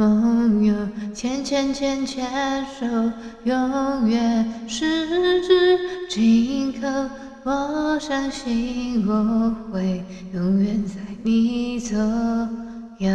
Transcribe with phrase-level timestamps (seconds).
[0.00, 0.74] 朋友。
[1.14, 2.86] 牵牵牵牵手，
[3.44, 6.88] 永远十指紧扣。
[7.44, 11.98] 我相信我会永远在你左
[12.98, 13.10] 右。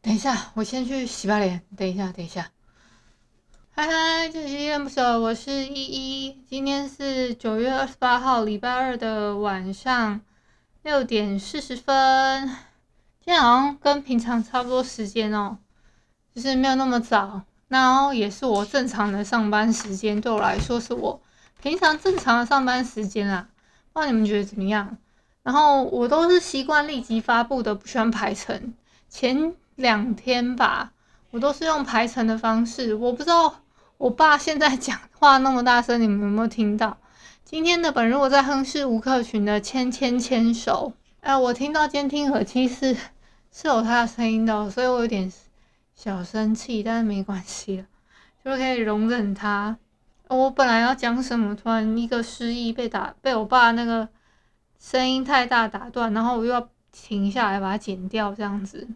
[0.00, 1.60] 等一下，我先去洗把脸。
[1.76, 2.48] 等一下，等一下。
[3.72, 6.38] 嗨嗨，这里是依依恋不舍，我是依依。
[6.48, 10.22] 今天是九月二十八号，礼拜二的晚上
[10.84, 12.48] 六点四十分。
[13.24, 15.58] 今天好像跟平常差不多时间哦，
[16.34, 17.42] 就是没有那么早。
[17.68, 21.22] 然后也是我正常的上班时间，对我来说是我
[21.62, 23.46] 平常正常的上班时间啦。
[23.92, 24.96] 不知道你们觉得怎么样？
[25.44, 28.74] 然后我都是习惯立即发布的，不喜欢排程。
[29.08, 30.90] 前两天吧，
[31.30, 33.60] 我都是用排程的方式，我不知道。
[33.98, 36.98] 我爸现在讲话那么大声，你们有没有听到？
[37.44, 40.94] 今天的本日我在哼是吴克群的牵牵牵手。
[41.20, 42.96] 哎，我听到监听耳机是
[43.52, 45.30] 是有他的声音的，所以我有点
[45.94, 47.84] 小生气，但是没关系了，
[48.42, 49.76] 就可以容忍他。
[50.28, 54.08] 我本来要讲什么，突然一个失忆被打，被我爸那个
[54.80, 58.88] 声音太大打断，然后我又要停下来把它剪掉，这样子。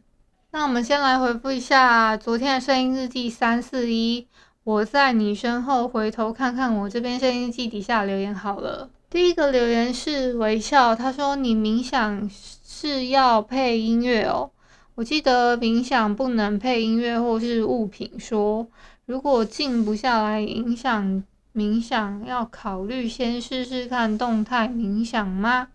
[0.53, 4.27] 那我们先来回复一下昨天的声音日记三四一。
[4.67, 8.91] 我在你身后，回头看看我这边声音记底下留言好了。
[9.09, 14.51] 第一个留言是微笑，他说你冥想是要配音乐哦。
[14.97, 18.69] 我记得冥想不能配音乐或是物品说，说
[19.05, 21.23] 如果静不下来影响
[21.55, 25.69] 冥想，要考虑先试试看动态冥想吗？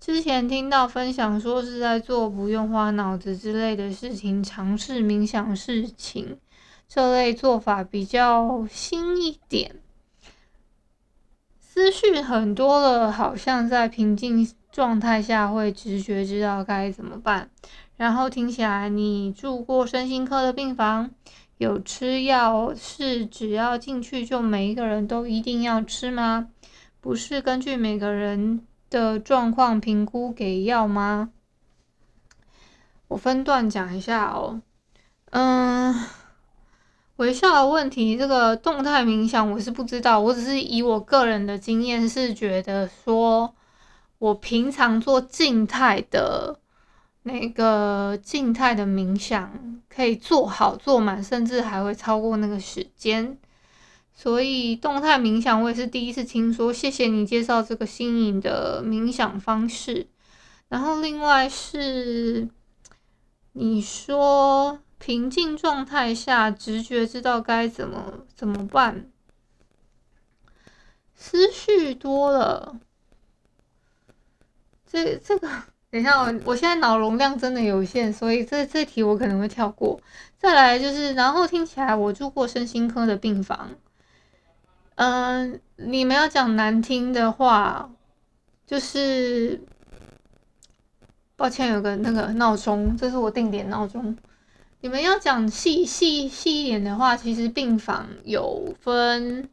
[0.00, 6.36] 之前听到分享说是在做不用花脑子之类的事情，尝试冥想事情。
[6.92, 9.76] 这类做法比较新一点，
[11.60, 17.48] 思绪很多了，好像在平静状态下会直觉知道该怎么办。
[17.96, 21.12] 然后听起来你住过身心科的病房，
[21.58, 26.48] 有吃药是只要进去就每一个人都一定要吃吗？
[27.00, 31.30] 不是根据每个人的状况评估给药吗？
[33.06, 34.60] 我分段讲一下哦，
[35.30, 35.94] 嗯。
[37.20, 43.54] 微笑的问题，这个动态冥想我是不知道，我只是以我个人的经验是觉得说，
[44.18, 46.58] 我平常做静态的
[47.24, 49.52] 那个静态的冥想
[49.94, 53.36] 可以做好做满，甚至还会超过那个时间。
[54.14, 60.06] 所以动态冥想我也是第一次听说，谢谢你介绍这个新颖的冥想方式。
[60.70, 62.48] 然后另外是
[63.52, 64.78] 你说。
[65.00, 69.06] 平静状态下，直觉知道该怎么怎么办。
[71.16, 72.78] 思绪多了，
[74.86, 75.48] 这这个
[75.90, 79.98] 等一下，我我现在脑容量真的有限，所以这这题我可能会跳过。
[80.38, 83.70] 再来就是，然后听起来我住过身心科的病房。
[84.96, 87.90] 嗯，你们要讲难听的话，
[88.66, 89.60] 就是
[91.36, 94.14] 抱歉，有个那个闹钟，这是我定点闹钟。
[94.82, 99.50] 你们要讲细细细一点的话，其实病房有分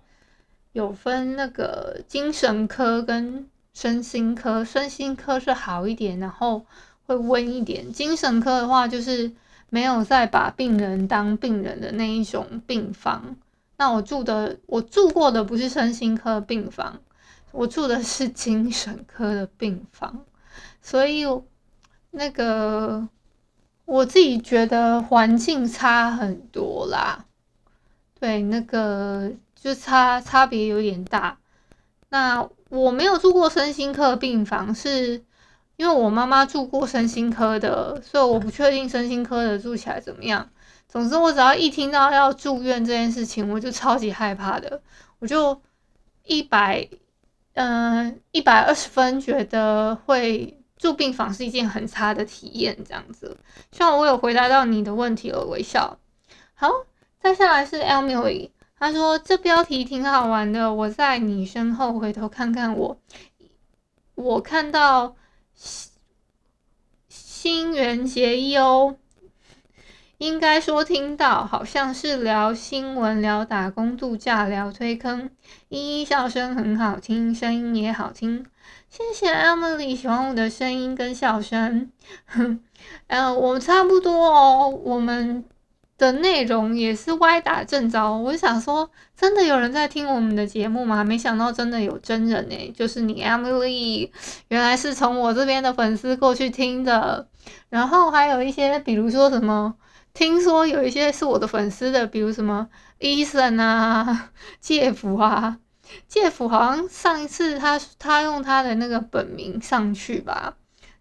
[0.71, 6.66] 有分那个精神科跟身心科，身心科是好一点，然后
[7.05, 7.91] 会温一点。
[7.91, 9.29] 精神科的话，就是
[9.69, 13.35] 没有再把病人当病人的那一种病房。
[13.75, 17.01] 那我住的我住过的不是身心科病房，
[17.51, 20.25] 我住的是精神科的病房，
[20.81, 21.25] 所以
[22.11, 23.09] 那个。
[23.87, 27.23] 我自己觉得环境差很多啦，
[28.19, 31.37] 对，那个就差差别有点大。
[32.09, 35.23] 那我没有住过身心科病房，是
[35.78, 40.49] 因为我妈妈住过身心科的，所以我不确定身心科的住起来怎么样。
[40.90, 44.81] 总之，我只要一听到要住院这件事情，我就超级害怕的，
[45.19, 45.61] 我就
[46.25, 46.90] 一百，
[47.53, 50.53] 嗯，一百二十分觉得会。
[50.78, 53.38] 住病房是一件很差的体验，这样子。
[53.72, 55.97] 希望我有回答到你的问题了，微笑。
[56.53, 56.70] 好，
[57.20, 60.74] 再下来是 Emily，他说这标题挺好玩的。
[60.74, 62.97] 我在你身后，回头看看我，
[64.16, 65.16] 我看到
[65.53, 65.91] 新
[67.47, 68.97] 新元结衣哦。
[70.18, 75.29] 应该说听到，好像是聊新闻、聊打工度假、聊推坑。
[75.70, 78.46] 依依笑声很好听，声音也好听。
[78.89, 81.91] 谢谢 Emily 喜欢我的声音跟笑声。
[82.25, 82.59] 哼，
[83.07, 85.43] 呃，我差不多哦，我们
[85.97, 88.11] 的内容也是歪打正着。
[88.11, 91.03] 我想说，真的有人在听我们的节目吗？
[91.03, 94.09] 没想到真的有真人诶，就是你 Emily，
[94.47, 97.28] 原来是从我这边的粉丝过去听的。
[97.69, 99.75] 然后还有一些，比如说什么。
[100.13, 102.67] 听说有一些是我的粉丝的，比如什么
[102.99, 105.59] Eason 啊、 介甫啊，
[106.07, 110.55] 介甫好像上一次他他用他的那个本名上去吧，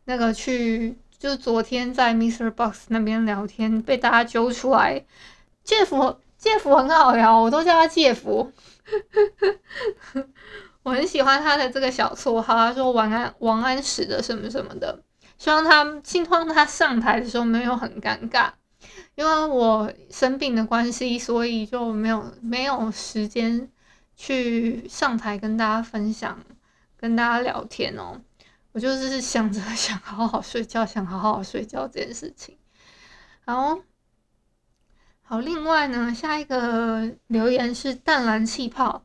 [0.04, 2.50] 那个去就昨天在 Mr.
[2.50, 5.04] Box 那边聊天被大家揪出来，
[5.64, 8.52] 介甫介甫很好聊，我都叫他介甫，
[10.82, 15.00] 我很喜欢他的这个小绰号，他说王安王安石的什么什么的，
[15.38, 18.50] 希望他希望他上台的时候没有很尴尬。
[19.16, 23.68] 因为我生病的关系，所以就没有没有时间
[24.16, 26.40] 去上台跟大家分享、
[26.96, 28.20] 跟大家聊天哦。
[28.72, 32.58] 我就是想着 想好好睡觉，想好好睡觉这件事情。
[33.44, 33.78] 好，
[35.22, 39.04] 好，另外呢，下一个留言是淡蓝气泡，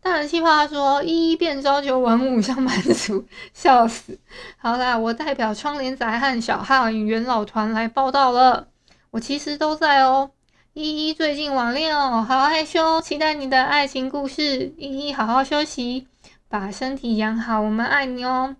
[0.00, 4.18] 淡蓝气泡他说一一变朝九晚五上班族，笑死。
[4.56, 8.68] 好啦，我代表窗帘仔和小号元老团来报道了。
[9.10, 10.30] 我其实都在哦，
[10.72, 14.72] 依依最近网恋哦，好害羞，期待你的爱情故事。
[14.78, 16.06] 依依好好休息，
[16.48, 18.54] 把身体养好，我们爱你哦。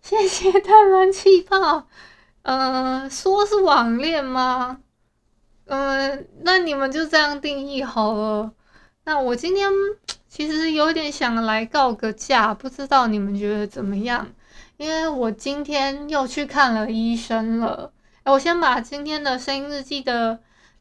[0.00, 1.88] 谢谢淡蓝气泡，
[2.42, 4.78] 嗯、说是网恋吗？
[5.66, 8.52] 嗯、那你们就这样定义好了。
[9.04, 9.68] 那我今天
[10.28, 14.28] 其实有点想来告个假，不知道你们觉得怎么样？
[14.76, 17.92] 因为我今天又去看了医生了。
[18.26, 20.38] 我先把今天的声音日记的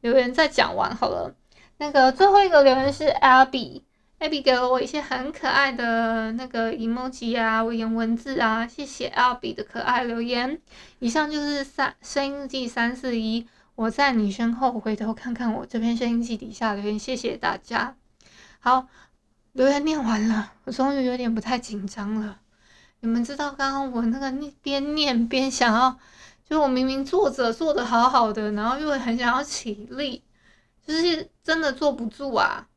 [0.07, 1.35] 留言再讲完好了。
[1.79, 10.61] 那个最后一个留言是 Abby，Abby 给了我一些很可爱的那个 emoji 啊，文言文字啊，谢谢 Abby 的可爱留言。
[10.99, 13.45] 以上就是三声音日记三四一，
[13.75, 17.97] 我在你身后，回头看看我这篇声音记底下留言，谢谢大家。
[18.59, 18.87] 好，
[19.51, 22.39] 留言念完了，我终于有点不太紧张了。
[23.01, 25.99] 你们知道刚刚我那个边念边想要。
[26.49, 30.23] 就我明明坐着坐的好好的，然后又很想要起立，
[30.85, 32.67] 就是真的坐不住啊，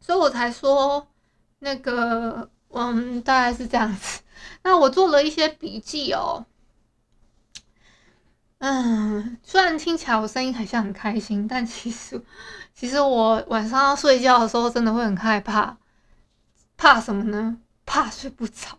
[0.00, 1.08] 所以我才说
[1.58, 4.20] 那个，嗯，大概是这样子。
[4.62, 6.46] 那我做了一些笔记哦，
[8.58, 12.22] 嗯，虽然听起来我声音好像很开心，但其实，
[12.72, 15.76] 其实我晚上要睡觉的时候真的会很害怕，
[16.76, 17.58] 怕什么呢？
[17.84, 18.78] 怕睡不着。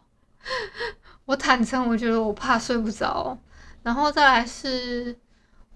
[1.30, 3.38] 我坦诚，我觉得我怕睡不着。
[3.84, 5.16] 然后再来是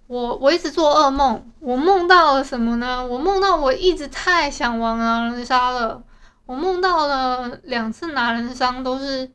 [0.07, 3.05] 我，我一直做噩梦，我梦到了什么呢？
[3.05, 6.01] 我梦到我一直太想玩狼人杀了，
[6.47, 9.31] 我梦到了两次狼人杀都是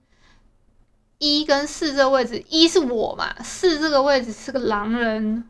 [1.19, 5.49] 一跟四这位置，一是我嘛，四这个位置是个狼人，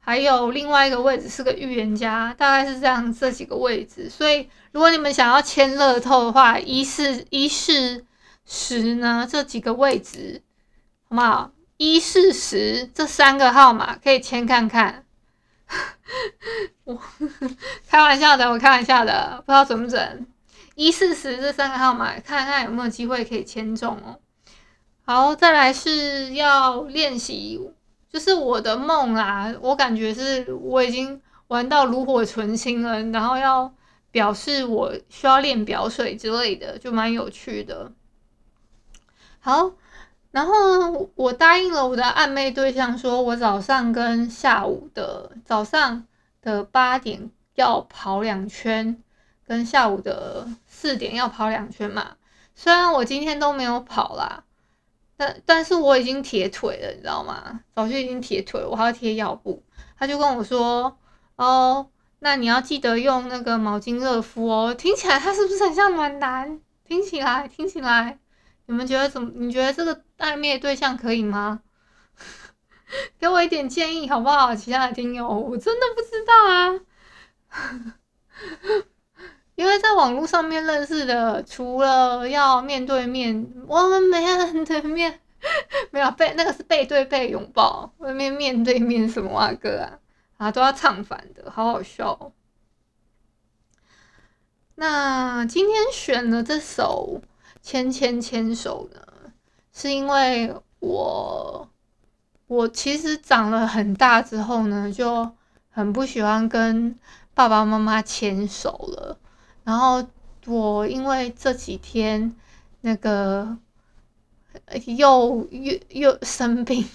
[0.00, 4.08] 还有另外一个位置是个预言家，大概是这样这几个位置。
[4.08, 8.06] 所以如果你们想要签乐透的话，一四一四
[8.44, 10.42] 十呢这几个位置，
[11.08, 11.52] 好不好？
[11.76, 15.04] 一四十这三个号码可以签看看，
[16.84, 16.96] 我
[17.88, 20.26] 开玩笑的，我开玩笑的，不知道准不准。
[20.76, 24.18] 一四十这三个号码，看看有没有机会可以签中哦。
[25.04, 27.60] 好，再来是要练习，
[28.08, 29.54] 就是我的梦啦。
[29.60, 33.74] 我感觉是我已经玩到炉火纯青了，然后要
[34.10, 37.92] 表示我需要练表水之类的，就蛮有趣的。
[39.44, 39.72] 好。
[40.30, 46.04] 然后我答应了我的暧昧对象，说我早上跟下午的早上
[46.42, 49.00] 的八点要跑两圈，
[49.46, 52.16] 跟下午的四点要跑两圈嘛。
[52.56, 54.42] 虽然我今天都没有跑啦，
[55.16, 57.60] 但但是我已经铁腿了，你知道吗？
[57.76, 59.62] 早就已经铁腿，我还要贴药布。
[59.96, 60.98] 他就跟我说
[61.36, 66.58] ：“哦，那你要记得用那个毛巾热敷哦。”听起来他是不是很像暖男？
[66.84, 68.18] 听起来，听起来。
[68.66, 69.30] 你们觉得怎么？
[69.34, 71.60] 你觉得这个暧昧对象可以吗？
[73.18, 74.54] 给我一点建议好不好？
[74.54, 76.80] 其他的听友，我真的不知道啊。
[79.54, 85.20] 因为在网络上面认识的，除了要面对面，我们没面对面
[85.92, 87.92] 没有背，那个是背对背拥抱。
[87.98, 89.98] 外面面对面什么啊哥啊
[90.38, 92.32] 啊都要唱反的，好好笑哦。
[94.76, 97.22] 那今天选了这首。
[97.64, 99.00] 牵牵牵手呢，
[99.72, 101.66] 是因为我
[102.46, 105.32] 我其实长了很大之后呢，就
[105.70, 106.94] 很不喜欢跟
[107.32, 109.18] 爸爸妈妈牵手了。
[109.64, 110.06] 然后
[110.44, 112.36] 我因为这几天
[112.82, 113.56] 那个
[114.98, 116.86] 又又又生病，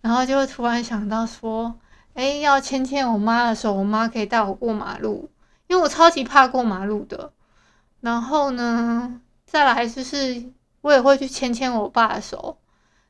[0.00, 1.78] 然后就突然想到说，
[2.14, 5.28] 哎，要牵牵我妈的手，我妈可以带我过马路，
[5.66, 7.34] 因为我超级怕过马路的。
[8.00, 9.20] 然后呢，
[9.52, 10.42] 再来就是
[10.80, 12.56] 我也会去牵牵我爸的手，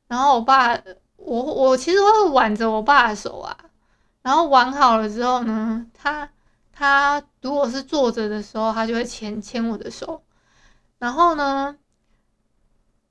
[0.08, 0.76] 然后我爸。
[1.24, 3.56] 我我其实会挽着我爸的手啊，
[4.22, 6.28] 然后挽好了之后呢，他
[6.72, 10.20] 他如果是坐着的时候，他就会牵牵我的手，
[10.98, 11.76] 然后呢，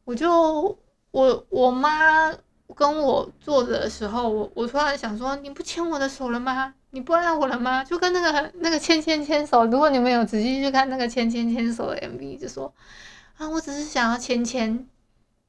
[0.04, 0.78] 我就
[1.12, 2.34] 我我妈
[2.76, 6.74] 跟我坐着的时候，我我突然想说，你不牵我的手了吗？
[6.90, 7.82] 你不爱我了吗？
[7.82, 12.74] 就跟那个那个牵牵牵手，如果你们有仔细去看那个牵牵牵手的 MV，就说
[13.42, 14.88] 啊，我只是想要牵牵，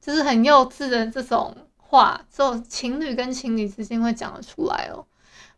[0.01, 1.55] 就是很幼稚的这种。
[1.77, 5.05] 话只有情侣跟情侣之间会讲得出来哦，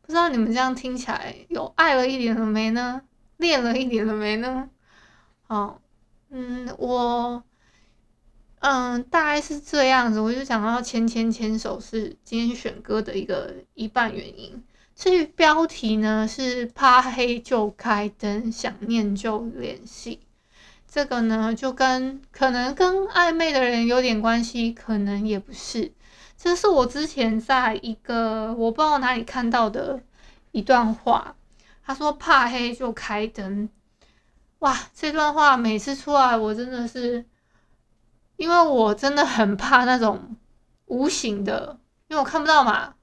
[0.02, 3.02] 不知道你们这样听起来有爱了一点了没呢？
[3.38, 4.70] 恋了一点了没呢？
[5.48, 5.80] 哦，
[6.30, 7.42] 嗯，我，
[8.60, 14.62] 嗯，大概是这样子，我就想要牵牵牵手是今天选歌的一个一半原因。
[14.94, 20.25] 至于标题呢，是怕黑就开灯，想念就联系。
[20.96, 25.92] 这个呢，就跟可能跟暧昧的人有点关系，可能也不是。
[26.38, 30.00] 这是我之前在一个我不知道哪里看到的
[30.52, 31.36] 一段话，
[31.86, 33.68] 他说怕黑就开灯，
[34.60, 37.26] 哇，这段话每次出来我真的是，
[38.38, 40.38] 因为我真的很怕那种
[40.86, 42.94] 无形的，因为我看不到嘛，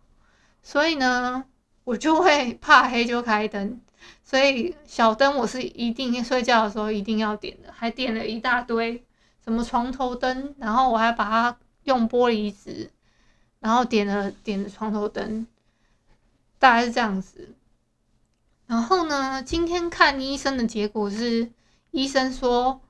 [0.63, 1.45] 所以呢，
[1.85, 3.83] 我就会怕黑就开灯，
[4.25, 9.05] 所以小灯我是一定睡觉的时候一定要点的，还点了一大堆，
[9.45, 12.91] 什么床头灯，然后我还把它用玻璃纸。
[13.61, 15.47] 然后点了点了床头灯，
[16.59, 17.55] 大概是这样子。
[18.67, 21.49] 然后呢，今天看医生的结果是，
[21.93, 22.81] 医生说，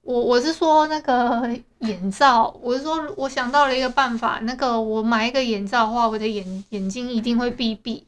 [0.00, 8.06] 我我是说那个眼罩，我是说我想到了一个办法，那个我买一个眼罩的话，我的眼眼睛一定会闭闭，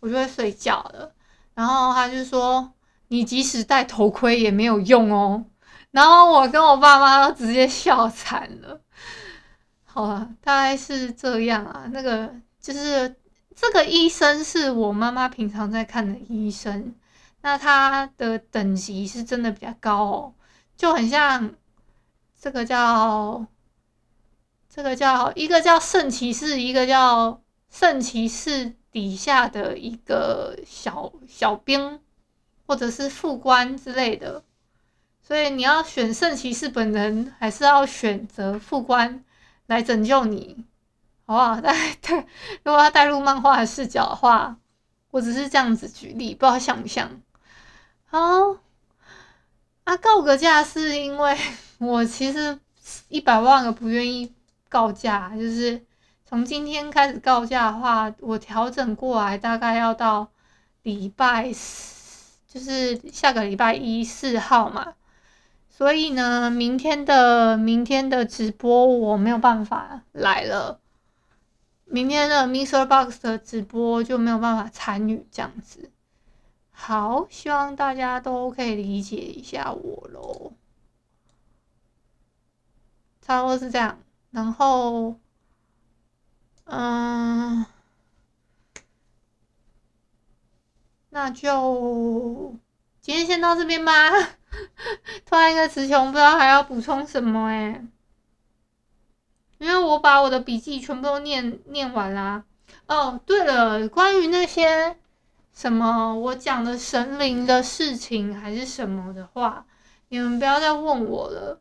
[0.00, 1.12] 我就会睡觉了。
[1.56, 2.72] 然后他就说，
[3.08, 5.46] 你即使戴头盔也没有用哦。
[5.90, 8.80] 然后我跟我爸妈都直接笑惨了。
[9.84, 11.88] 好啊，大概是这样啊。
[11.90, 13.16] 那个就是
[13.54, 16.94] 这个医生是我妈妈平常在看的医生，
[17.40, 20.34] 那他的等级是真的比较高哦，
[20.76, 21.54] 就很像
[22.38, 23.46] 这个叫
[24.68, 32.00] 这个叫一个叫圣骑士，一个叫圣骑士底下的一个小小兵
[32.66, 34.42] 或者是副官之类的，
[35.20, 39.22] 所以你要选圣骑士本人，还是要选择副官？
[39.66, 40.64] 来拯救你，
[41.26, 41.60] 好不好？
[41.60, 42.26] 带带，
[42.64, 44.56] 如果要带入漫画的视角的话，
[45.10, 47.20] 我只是这样子举例，不知道像不像？
[48.06, 48.56] 好，
[49.84, 51.36] 啊，告个假是因为
[51.76, 52.58] 我其实
[53.08, 54.32] 一百万个不愿意
[54.70, 55.84] 告假，就是
[56.36, 60.30] 从今天开始告假的话，我调整过来大概要到
[60.82, 64.92] 礼拜四，就是下个礼拜一四号嘛。
[65.70, 70.78] 所以呢，明天的明天的直播我没有办法来了，
[71.86, 72.84] 明天的 Mr.
[72.84, 75.90] Box 的直播就没有办法参与这样子。
[76.70, 80.52] 好，希望大家都可以理解一下我喽。
[83.22, 83.98] 差不多是这样，
[84.30, 85.16] 然后，
[86.66, 87.64] 嗯，
[91.10, 92.56] 那就
[93.00, 94.10] 今天先到这边吧。
[95.24, 97.84] 突然一个词穷，不知道还要补充什么哎，
[99.58, 102.44] 因为我把我的笔记全部都念念完啦。
[102.88, 104.96] 哦，对了，关于那些
[105.52, 109.66] 什么我讲的神灵的事情还是什么的话，
[110.08, 111.60] 你们不要再问我了。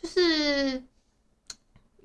[0.00, 0.82] 就是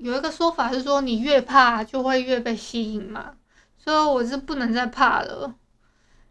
[0.01, 3.35] 有一个说法是说，你越怕就会越被吸引嘛，
[3.77, 5.55] 所以我是不能再怕了。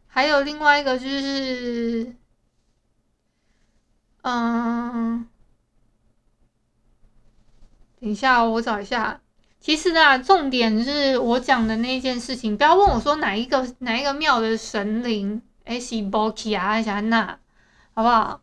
[0.06, 2.14] 还有另外一个就是。
[4.22, 5.26] 嗯，
[7.98, 9.18] 等一下，我找一下。
[9.60, 17.38] 其实啊，重点是我讲的那件事情，不要问我说哪一个哪一个庙的神灵，哎，是波奇啊还是安娜，
[17.94, 18.42] 好不好？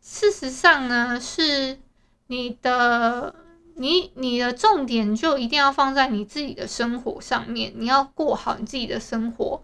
[0.00, 1.78] 事实上呢，是
[2.26, 3.32] 你的
[3.76, 9.62] 你你的重点就一定要放在你自己的生活上面，你要过好你自己的生活，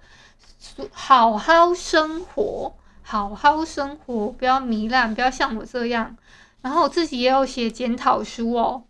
[0.93, 2.75] 好好生活。
[3.11, 6.15] 好好生活，不要糜烂，不要像我这样。
[6.61, 8.85] 然后我自己也有写检讨书哦。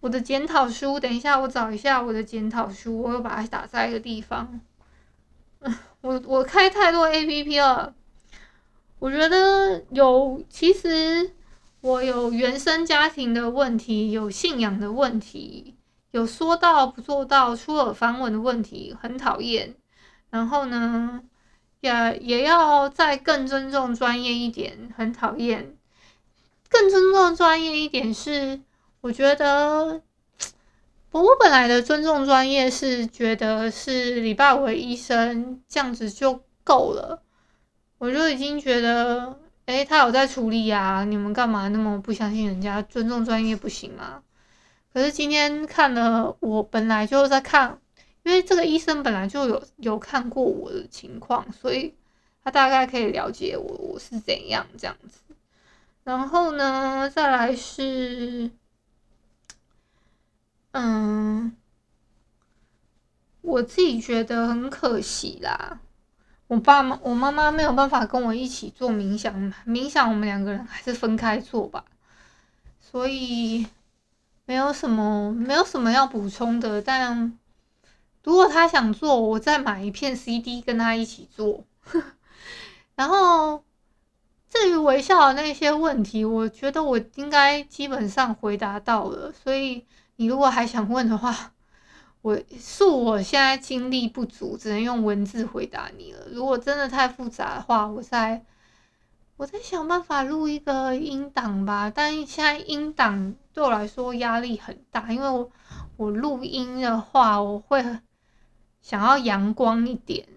[0.00, 4.60] 我的检讨书，等一下我找一下我的检讨书，我又把它打在一个地方。
[6.02, 7.94] 我我开太多 APP 了，
[8.98, 11.32] 我觉得有，其实
[11.80, 15.76] 我有原生家庭的问题，有信仰的问题，
[16.10, 19.74] 有说到不做到、出尔反尔的问题，很讨厌。
[20.30, 21.22] 然后呢，
[21.80, 25.76] 也也要再更尊重专业一点，很讨厌。
[26.68, 28.60] 更尊重专业一点是，
[29.00, 30.02] 我觉得。
[31.10, 37.22] 我本来的尊重专业是觉得是礼拜五的医生这样子就够了，
[37.96, 42.80] 我就已经觉得，诶，他有在处理啊，你们干嘛那么不相信人家？
[42.80, 44.22] 尊重专业不行吗？
[44.94, 47.78] 可是今天看了，我本来就在看，
[48.22, 51.94] 因为这个医生本来就有有看过我的情况，所以
[52.42, 55.20] 他大概可以了解我我是怎样这样子。
[56.02, 58.50] 然后呢，再来是。
[60.72, 61.54] 嗯，
[63.42, 65.80] 我自己觉得很可惜啦。
[66.48, 71.84] 我爸妈、我妈妈没有办法跟我一起做冥想，冥想我们两个人还是分开做吧。
[72.80, 73.64] 所以
[74.46, 76.82] 没有什么，没有什么要补充的。
[76.82, 77.38] 但
[78.24, 81.62] 如果他想做，我再买一片 CD 跟他一起做。
[82.96, 83.62] 然后
[84.50, 89.86] 至于微笑的那些问题，我觉得我应该基本上回答到了，所以。
[90.20, 91.52] 你如果还想问的话，
[92.28, 96.26] 我恕我现在精力不足，只能用文字回答你了。
[96.30, 98.44] 如果真的太复杂的话，我再
[99.38, 101.90] 我再想办法录一个音档吧。
[101.90, 105.50] 但现在音档对我来说压力很大，因为我
[105.96, 107.82] 我录音的话，我会
[108.82, 110.28] 想要阳光一点，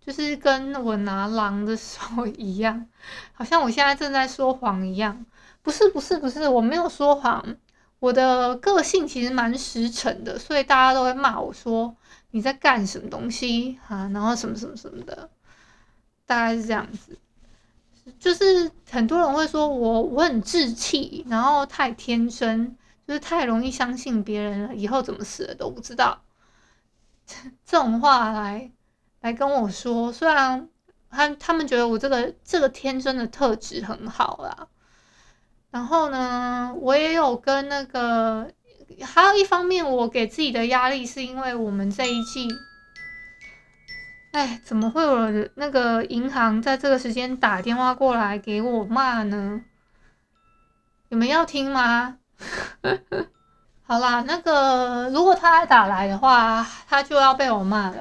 [0.00, 2.86] 就是跟我拿狼的时候一样，
[3.32, 5.26] 好像我现在正在说谎一样。
[5.62, 7.56] 不是不是不是，我没有说谎。
[7.98, 11.96] 我的个性其实蛮实诚的，所以大家都会骂我说
[12.32, 15.30] 你在干什么东西啊，然后什么什么什么的，
[16.26, 17.18] 大概是这样子。
[18.18, 22.76] 就是很多人会说我我很稚气，然后太天真，
[23.08, 26.22] 就是太容易相信别人了，以后怎么死的都不知道。
[27.64, 28.70] 这种话来
[29.20, 30.68] 来跟我说，虽然
[31.08, 34.68] 他他们觉得我这个这个天真的特质很好啦。
[35.74, 38.48] 然后呢，我也有跟那个，
[39.02, 42.46] 还有一方面，我给自己的压力是因为我们这一季，
[44.30, 49.62] 哎，怎么会有那个银行在这个时间打电话过来给我骂呢？
[51.08, 52.18] 你们要听吗？
[53.82, 57.96] 好啦，那个如果他还打来的话，他就要被我骂了，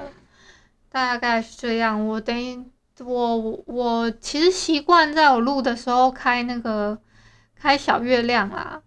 [0.92, 2.08] 大概是这样。
[2.08, 2.64] 我等于
[3.00, 7.00] 我我其实习惯在我录的时候开那个。
[7.64, 8.82] 开小月亮啦，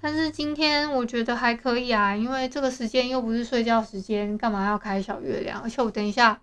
[0.00, 5.60] 但是今天我觉得还可以啊，因为这个时间又不是睡觉时间，干嘛要开小月亮？
[5.60, 6.40] 而且我等一下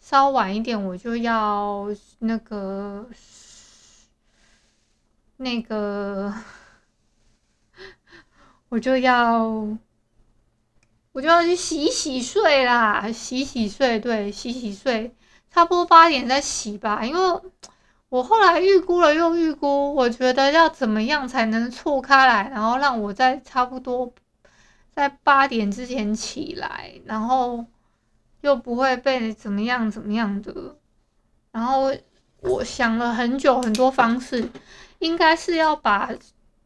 [0.00, 1.86] 稍晚一点我就要
[2.18, 3.08] 那个
[5.36, 6.34] 那个，
[8.68, 9.44] 我就要
[11.12, 15.14] 我就要去洗洗睡啦，洗洗睡，对，洗洗睡，
[15.52, 17.40] 差不多八点再洗吧，因为。
[18.08, 24.12] 我后来预估了又预估，我觉得要怎么样才能错开来，然后让我在差不多
[24.94, 27.66] 在八点之前起来，然后
[28.42, 30.76] 又不会被怎么样怎么样的。
[31.50, 31.92] 然后
[32.42, 34.48] 我想了很久，很多方式，
[35.00, 36.10] 应该是要把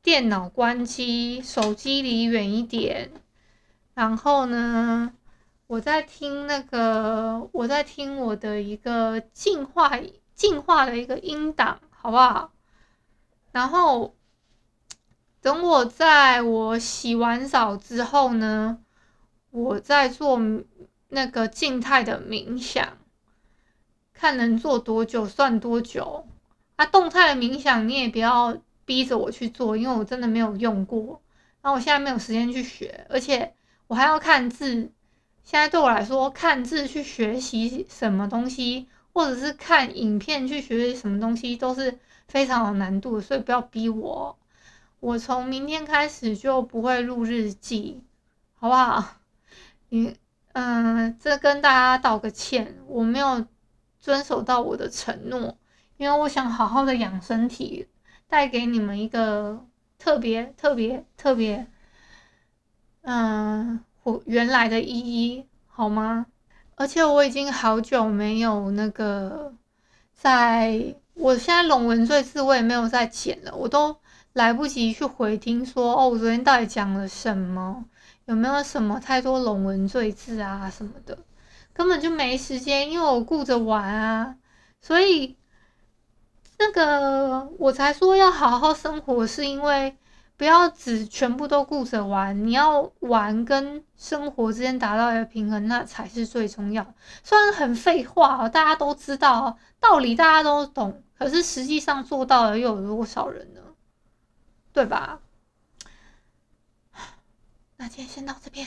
[0.03, 3.11] 电脑关机，手机离远一点，
[3.95, 5.13] 然后呢，
[5.67, 9.91] 我在听那个，我在听我的一个净化。
[10.41, 12.51] 净化的一个音档，好不好？
[13.53, 14.17] 然后
[15.43, 18.79] 等我在我洗完澡之后呢，
[19.51, 20.41] 我再做
[21.11, 22.97] 那个静态的冥想，
[24.15, 26.27] 看能做多久算多久。
[26.77, 31.21] 啊，动态的冥想你也不要逼着我去做，因为我真的没有用过。
[31.61, 33.53] 然后我现在没有时间去学，而且
[33.89, 34.91] 我还要看字。
[35.45, 38.89] 现在对我来说，看字去学习什么东西。
[39.13, 44.39] 或者是看影片去学习什么东西都是非常有难度的，所以不要逼我。
[45.01, 48.03] 我从明天开始就不会录日记，
[48.55, 49.17] 好不好？
[49.89, 50.15] 你，
[50.53, 53.47] 嗯，这跟大家道个歉，我没有
[53.99, 55.57] 遵守到我的承诺，
[55.97, 57.89] 因为我想好好的养身体，
[58.29, 59.67] 带给你们一个
[59.99, 61.67] 特别特别特别，
[63.03, 66.27] 嗯，我原来的意义，好吗？
[66.81, 69.53] 而且我已经好久没有那个，
[70.15, 73.95] 在我现在龙文赘字我也没有再剪了，我都
[74.33, 77.85] 来不及去回听说，哦，我昨天到底讲了什么，
[78.25, 81.19] 有没有什么太多龙文赘字啊什么的，
[81.75, 84.37] 根本就没时间，因为我顾着玩啊，
[84.81, 85.37] 所以
[86.59, 89.95] 那个我才说要好好生活，是因为。
[90.41, 96.95] 不要只全部都顾着玩，你要玩跟生活之间达到一个平衡，那才是最重要。
[97.23, 103.61] 虽然很废话，大家都知道道理，大家都懂，可是实际上做到的又有多少人呢？
[104.73, 105.21] 对吧？
[107.77, 108.67] 那今天先到这边。